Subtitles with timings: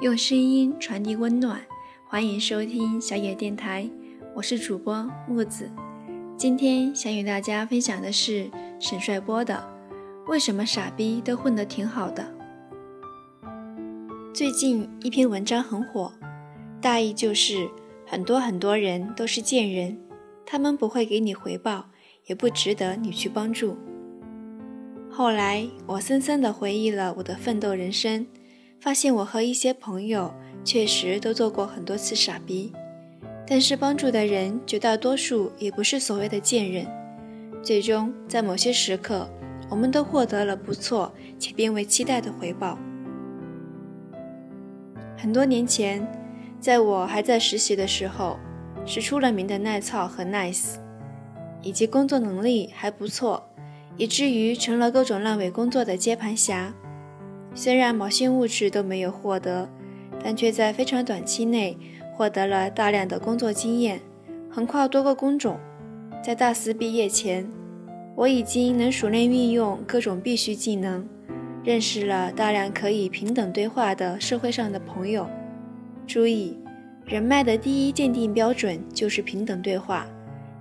[0.00, 1.58] 用声音传递温暖，
[2.06, 3.88] 欢迎收听小野电台，
[4.34, 5.70] 我是主播木子。
[6.36, 9.54] 今天想与大家分享的是沈帅波的
[10.30, 12.30] 《为什么傻逼都混得挺好的》。
[14.34, 16.12] 最近一篇文章很火，
[16.78, 17.66] 大意就是
[18.06, 19.98] 很多很多人都是贱人，
[20.44, 21.86] 他们不会给你回报，
[22.26, 23.78] 也不值得你去帮助。
[25.10, 28.26] 后来我深深地回忆了我的奋斗人生，
[28.80, 30.32] 发现我和一些朋友
[30.64, 32.72] 确实都做过很多次傻逼，
[33.46, 36.86] 但是帮助的人绝大多数也不是所谓的贱人，
[37.62, 39.28] 最终在某些时刻，
[39.68, 42.78] 我们都获得了不错且并未期待的回报。
[45.16, 46.06] 很多年前，
[46.60, 48.38] 在我还在实习的时候，
[48.84, 50.76] 是出了名的耐操和 nice，
[51.62, 53.42] 以及工作能力还不错。
[53.98, 56.74] 以至于成了各种烂尾工作的接盘侠。
[57.56, 59.66] 虽然某些物质都没有获得，
[60.22, 61.76] 但却在非常短期内
[62.12, 63.98] 获得了大量的工作经验，
[64.50, 65.58] 横跨多个工种。
[66.22, 67.48] 在大四毕业前，
[68.14, 71.08] 我已经能熟练运用各种必须技能，
[71.64, 75.26] 认识了大量可以平等对话的社会上的朋友。
[76.06, 76.58] 注意，
[77.06, 80.06] 人脉的第一鉴定标准就是平等对话。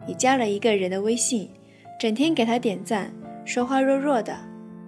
[0.08, 1.50] 你加了一个人的微信，
[2.00, 3.12] 整天给他点赞。
[3.44, 4.38] 说话弱弱的，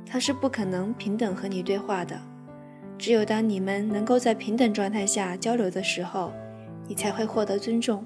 [0.09, 2.19] 他是不可能平等和你对话的。
[2.97, 6.33] 只有当你们能够在平等状态下交流的时候，
[6.87, 8.03] 你才会获得尊重。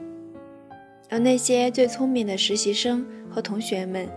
[1.09, 4.07] 而那些最聪明的实习生和同学们，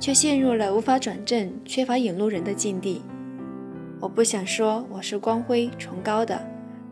[0.00, 3.02] 却陷入了无法转正、缺乏引路人的境地。
[4.00, 6.44] 我不想说我是光辉崇高的，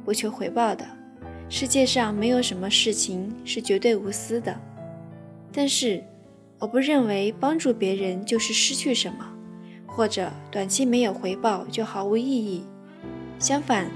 [0.04, 0.84] 不求回报的。
[1.48, 4.58] 世界上没有什么事情是绝对无私的，
[5.52, 6.02] 但是。
[6.60, 9.33] 我不认为帮助别人就是失去什么，
[9.94, 12.64] 或者短期没有回报就毫无意义。
[13.38, 13.90] 相反，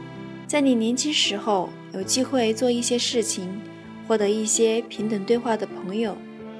[0.46, 3.60] 在你年轻时候有机会做一些事情，
[4.06, 6.16] 获得一些平等对话的朋友，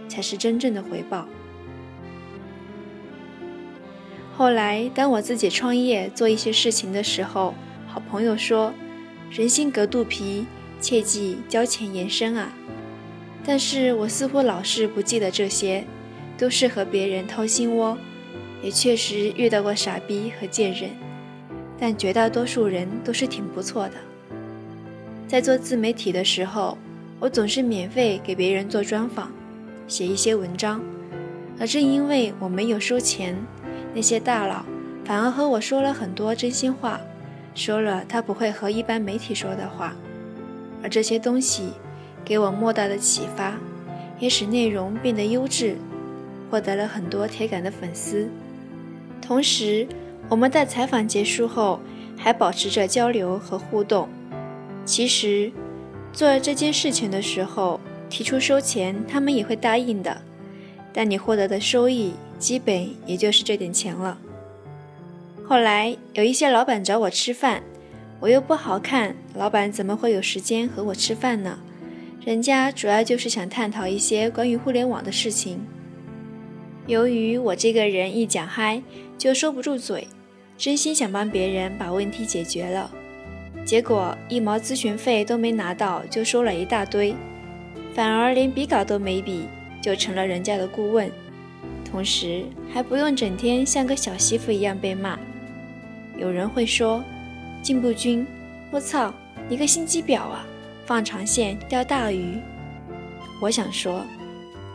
[0.09, 1.29] 才是真正的回报。
[4.37, 7.55] 后来，当我自己创业做一些事情的时候，
[7.87, 8.73] 好朋友说
[9.31, 10.47] ：“人心隔肚皮，
[10.81, 12.53] 切记交浅言深啊。”
[13.45, 15.85] 但是我似乎老是不记得这些，
[16.37, 17.99] 都是和别人掏心窝，
[18.63, 20.91] 也确实遇到过傻逼和贱人，
[21.79, 23.95] 但绝大多数人都是挺不错的。
[25.27, 26.77] 在做自媒体的时候，
[27.21, 29.31] 我总是免费给别人做专访，
[29.87, 30.81] 写一些文章，
[31.61, 33.37] 而正因为我没有收钱，
[33.95, 34.65] 那些大佬
[35.05, 37.01] 反而和我说了很多真心话，
[37.55, 39.95] 说了他不会和一般媒体说的话，
[40.83, 41.73] 而这些东西。
[42.25, 43.57] 给我莫大的启发，
[44.19, 45.77] 也使内容变得优质，
[46.51, 48.29] 获得了很多铁杆的粉丝。
[49.29, 49.87] 同时，
[50.27, 51.79] 我们在采访结束后
[52.17, 54.09] 还保持着交流和互动。
[54.87, 55.53] 其实，
[56.15, 57.79] 做这件事情的时候
[58.09, 60.17] 提出收钱，他们也会答应的。
[60.95, 64.17] 但你获得的收益基本也就是这点钱了。
[65.45, 67.63] 后来有一些老板找我吃饭，
[68.21, 71.59] 我又不好看，老板怎么会有时间和我吃饭呢？
[72.25, 75.61] 人家主要就是想探讨一些关于互联网的事情。
[76.89, 78.83] 由于我这个人一讲嗨
[79.19, 80.09] 就收不住嘴，
[80.57, 82.91] 真心想帮别人把问题解决了，
[83.63, 87.15] 结果一毛咨询费都没拿到就收了一大堆，
[87.93, 89.43] 反而连笔稿都没笔
[89.83, 91.11] 就成了人家的顾问，
[91.85, 95.19] 同时还不用整天像个小媳妇一样被骂。
[96.17, 97.05] 有人会说
[97.61, 98.27] ：“进步君，
[98.71, 99.13] 我操，
[99.47, 100.47] 你个心机婊啊！”
[100.87, 102.39] 放长线钓大鱼，
[103.43, 104.07] 我想说，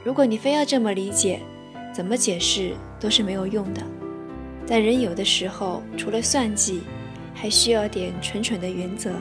[0.03, 1.40] 如果你非要这么理解，
[1.93, 3.81] 怎么解释都是没有用的。
[4.67, 6.81] 但人有的时候除了算计，
[7.33, 9.11] 还需要点蠢蠢的原则。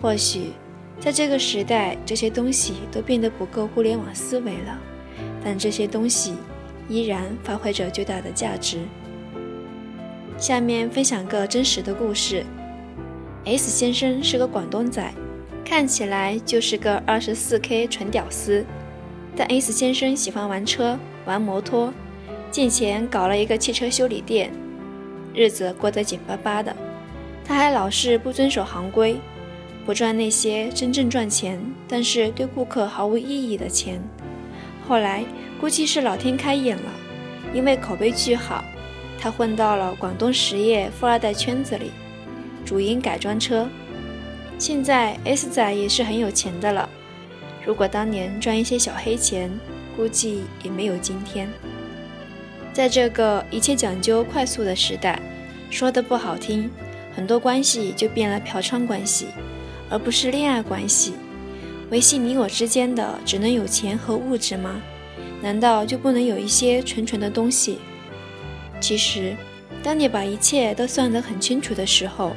[0.00, 0.52] 或许
[0.98, 4.78] 在这个时代，这些东西都变得不够互联网思维了，
[5.44, 6.34] 但这些东西
[6.88, 8.78] 依然发挥着巨大的价值。
[10.38, 12.44] 下面分享个真实的故事
[13.44, 15.12] ：S 先生是个广东仔。
[15.64, 18.64] 看起来就是个二十四 K 纯屌丝，
[19.36, 21.92] 但 S 先生喜欢玩车、玩摩托，
[22.50, 24.52] 借钱搞了一个汽车修理店，
[25.34, 26.74] 日子过得紧巴巴的。
[27.44, 29.18] 他还老是不遵守行规，
[29.84, 34.00] 不赚那些真正赚钱但是对顾客毫无意义的钱。
[34.86, 35.24] 后来
[35.60, 36.92] 估计是老天开眼了，
[37.52, 38.64] 因为口碑巨好，
[39.18, 41.90] 他混到了广东实业富二代圈子里，
[42.64, 43.68] 主营改装车。
[44.58, 46.88] 现在 S 仔也是很有钱的了。
[47.64, 49.50] 如果当年赚一些小黑钱，
[49.96, 51.48] 估计也没有今天。
[52.72, 55.20] 在这个一切讲究快速的时代，
[55.70, 56.70] 说的不好听，
[57.14, 59.28] 很多关系就变了嫖娼关系，
[59.88, 61.14] 而不是恋爱关系。
[61.90, 64.80] 维系你我之间的只能有钱和物质吗？
[65.40, 67.78] 难道就不能有一些纯纯的东西？
[68.80, 69.36] 其实，
[69.82, 72.34] 当你把一切都算得很清楚的时候，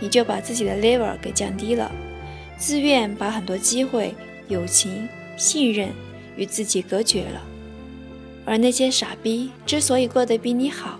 [0.00, 1.90] 你就把自己的 level 给降低了，
[2.56, 4.14] 自愿把很多机会、
[4.48, 5.90] 友情、信任
[6.36, 7.42] 与自己隔绝了。
[8.44, 10.98] 而那些傻逼之所以过得比你好，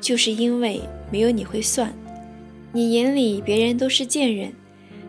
[0.00, 0.80] 就是因为
[1.10, 1.94] 没有你会算。
[2.72, 4.52] 你眼里别人都是贱人，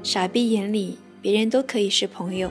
[0.01, 2.49] 傻逼眼里别人都可以是朋友。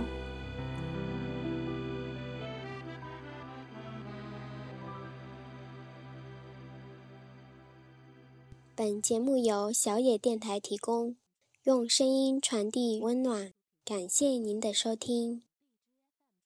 [8.77, 11.17] 本节目由小野电台提供，
[11.65, 13.53] 用声音传递温暖，
[13.85, 15.43] 感谢您的收听。